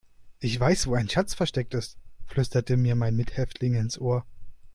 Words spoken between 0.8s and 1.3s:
wo ein